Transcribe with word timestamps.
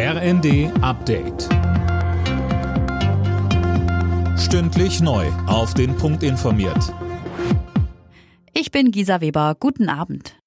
RND 0.00 0.70
Update. 0.80 1.48
Stündlich 4.38 5.00
neu. 5.00 5.26
Auf 5.48 5.74
den 5.74 5.96
Punkt 5.96 6.22
informiert. 6.22 6.94
Ich 8.54 8.70
bin 8.70 8.92
Gisa 8.92 9.20
Weber. 9.20 9.56
Guten 9.58 9.88
Abend. 9.88 10.38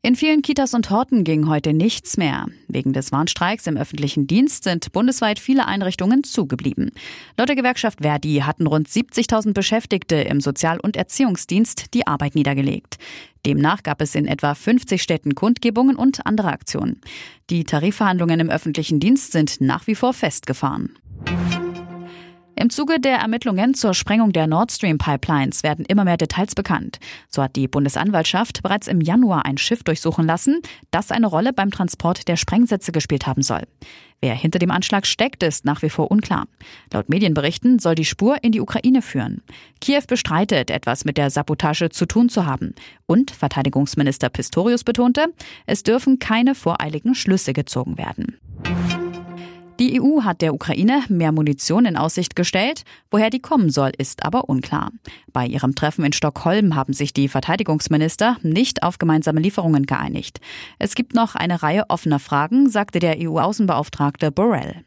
In 0.00 0.16
vielen 0.16 0.42
Kitas 0.42 0.74
und 0.74 0.90
Horten 0.90 1.22
ging 1.22 1.48
heute 1.48 1.72
nichts 1.72 2.16
mehr. 2.16 2.46
Wegen 2.68 2.92
des 2.92 3.12
Warnstreiks 3.12 3.66
im 3.66 3.76
öffentlichen 3.76 4.26
Dienst 4.26 4.64
sind 4.64 4.92
bundesweit 4.92 5.40
viele 5.40 5.66
Einrichtungen 5.66 6.22
zugeblieben. 6.22 6.92
Laut 7.36 7.48
der 7.48 7.56
Gewerkschaft 7.56 8.00
Verdi 8.00 8.42
hatten 8.44 8.66
rund 8.66 8.88
70.000 8.88 9.54
Beschäftigte 9.54 10.16
im 10.16 10.40
Sozial- 10.40 10.80
und 10.80 10.96
Erziehungsdienst 10.96 11.94
die 11.94 12.06
Arbeit 12.06 12.36
niedergelegt. 12.36 12.98
Demnach 13.46 13.82
gab 13.82 14.00
es 14.00 14.14
in 14.14 14.26
etwa 14.26 14.54
50 14.54 15.02
Städten 15.02 15.34
Kundgebungen 15.34 15.96
und 15.96 16.26
andere 16.26 16.48
Aktionen. 16.48 17.00
Die 17.50 17.64
Tarifverhandlungen 17.64 18.40
im 18.40 18.50
öffentlichen 18.50 19.00
Dienst 19.00 19.32
sind 19.32 19.60
nach 19.60 19.86
wie 19.86 19.94
vor 19.94 20.12
festgefahren. 20.12 20.98
Im 22.60 22.70
Zuge 22.70 22.98
der 22.98 23.18
Ermittlungen 23.18 23.74
zur 23.74 23.94
Sprengung 23.94 24.32
der 24.32 24.48
Nord 24.48 24.72
Stream 24.72 24.98
Pipelines 24.98 25.62
werden 25.62 25.84
immer 25.84 26.02
mehr 26.02 26.16
Details 26.16 26.56
bekannt. 26.56 26.98
So 27.28 27.40
hat 27.40 27.54
die 27.54 27.68
Bundesanwaltschaft 27.68 28.64
bereits 28.64 28.88
im 28.88 29.00
Januar 29.00 29.44
ein 29.44 29.58
Schiff 29.58 29.84
durchsuchen 29.84 30.26
lassen, 30.26 30.60
das 30.90 31.12
eine 31.12 31.28
Rolle 31.28 31.52
beim 31.52 31.70
Transport 31.70 32.26
der 32.26 32.34
Sprengsätze 32.34 32.90
gespielt 32.90 33.28
haben 33.28 33.42
soll. 33.42 33.62
Wer 34.20 34.34
hinter 34.34 34.58
dem 34.58 34.72
Anschlag 34.72 35.06
steckt, 35.06 35.44
ist 35.44 35.66
nach 35.66 35.82
wie 35.82 35.88
vor 35.88 36.10
unklar. 36.10 36.48
Laut 36.92 37.08
Medienberichten 37.08 37.78
soll 37.78 37.94
die 37.94 38.04
Spur 38.04 38.42
in 38.42 38.50
die 38.50 38.60
Ukraine 38.60 39.02
führen. 39.02 39.40
Kiew 39.80 40.02
bestreitet, 40.08 40.72
etwas 40.72 41.04
mit 41.04 41.16
der 41.16 41.30
Sabotage 41.30 41.90
zu 41.90 42.06
tun 42.06 42.28
zu 42.28 42.44
haben. 42.44 42.74
Und 43.06 43.30
Verteidigungsminister 43.30 44.30
Pistorius 44.30 44.82
betonte, 44.82 45.26
es 45.66 45.84
dürfen 45.84 46.18
keine 46.18 46.56
voreiligen 46.56 47.14
Schlüsse 47.14 47.52
gezogen 47.52 47.98
werden. 47.98 48.36
Die 49.78 50.00
EU 50.00 50.22
hat 50.22 50.42
der 50.42 50.54
Ukraine 50.54 51.04
mehr 51.08 51.30
Munition 51.30 51.86
in 51.86 51.96
Aussicht 51.96 52.34
gestellt. 52.34 52.82
Woher 53.12 53.30
die 53.30 53.38
kommen 53.38 53.70
soll, 53.70 53.92
ist 53.96 54.24
aber 54.24 54.48
unklar. 54.48 54.90
Bei 55.32 55.46
ihrem 55.46 55.76
Treffen 55.76 56.04
in 56.04 56.12
Stockholm 56.12 56.74
haben 56.74 56.92
sich 56.92 57.12
die 57.12 57.28
Verteidigungsminister 57.28 58.38
nicht 58.42 58.82
auf 58.82 58.98
gemeinsame 58.98 59.40
Lieferungen 59.40 59.86
geeinigt. 59.86 60.40
Es 60.80 60.96
gibt 60.96 61.14
noch 61.14 61.36
eine 61.36 61.62
Reihe 61.62 61.84
offener 61.88 62.18
Fragen, 62.18 62.68
sagte 62.68 62.98
der 62.98 63.18
EU-Außenbeauftragte 63.20 64.32
Borrell. 64.32 64.82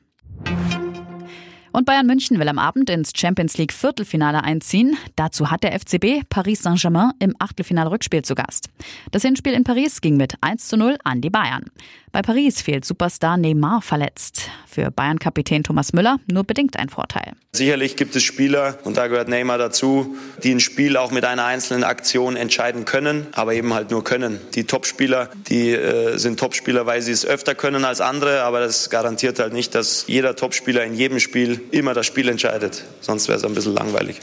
Und 1.74 1.86
Bayern 1.86 2.06
München 2.06 2.38
will 2.38 2.50
am 2.50 2.60
Abend 2.60 2.90
ins 2.90 3.12
Champions 3.16 3.58
League 3.58 3.72
Viertelfinale 3.72 4.44
einziehen. 4.44 4.98
Dazu 5.16 5.52
hat 5.52 5.64
der 5.64 5.72
FCB 5.80 6.28
Paris 6.28 6.64
Saint-Germain 6.64 7.14
im 7.20 7.34
Achtelfinale-Rückspiel 7.40 8.24
zu 8.24 8.36
Gast. 8.36 8.70
Das 9.12 9.22
Hinspiel 9.22 9.54
in 9.54 9.64
Paris 9.64 10.02
ging 10.02 10.18
mit 10.18 10.36
1 10.42 10.68
zu 10.68 10.76
0 10.76 10.98
an 11.04 11.22
die 11.22 11.30
Bayern. 11.30 11.66
Bei 12.12 12.22
Paris 12.22 12.62
fehlt 12.62 12.84
Superstar 12.84 13.38
Neymar 13.38 13.82
verletzt. 13.82 14.50
Für 14.74 14.90
Bayern-Kapitän 14.90 15.64
Thomas 15.64 15.92
Müller 15.92 16.18
nur 16.32 16.46
bedingt 16.46 16.80
ein 16.80 16.88
Vorteil. 16.88 17.34
Sicherlich 17.52 17.98
gibt 17.98 18.16
es 18.16 18.24
Spieler, 18.24 18.78
und 18.86 18.96
da 18.96 19.08
gehört 19.08 19.28
Neymar 19.28 19.58
dazu, 19.58 20.16
die 20.44 20.54
ein 20.54 20.62
Spiel 20.62 20.96
auch 20.96 21.12
mit 21.12 21.26
einer 21.26 21.44
einzelnen 21.44 21.84
Aktion 21.84 22.38
entscheiden 22.38 22.86
können, 22.86 23.28
aber 23.34 23.54
eben 23.54 23.74
halt 23.74 23.92
nur 23.92 24.06
können. 24.06 24.40
Die 24.56 24.64
Topspieler, 24.64 25.30
die 25.50 25.72
äh, 25.72 26.18
sind 26.18 26.40
Topspieler, 26.40 26.86
weil 26.86 27.02
sie 27.02 27.12
es 27.12 27.26
öfter 27.26 27.54
können 27.54 27.84
als 27.84 28.00
andere, 28.00 28.44
aber 28.44 28.62
das 28.62 28.90
garantiert 28.90 29.40
halt 29.40 29.52
nicht, 29.52 29.76
dass 29.76 30.06
jeder 30.08 30.38
Topspieler 30.38 30.86
in 30.86 30.94
jedem 30.94 31.20
Spiel 31.20 31.60
immer 31.72 31.94
das 31.94 32.06
Spiel 32.06 32.30
entscheidet. 32.30 32.86
Sonst 33.02 33.28
wäre 33.28 33.40
es 33.40 33.44
ein 33.44 33.54
bisschen 33.54 33.74
langweilig. 33.74 34.22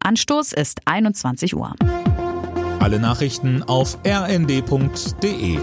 Anstoß 0.00 0.52
ist 0.52 0.80
21 0.84 1.56
Uhr. 1.56 1.74
Alle 2.80 3.00
Nachrichten 3.00 3.62
auf 3.62 3.96
rnd.de 4.06 5.58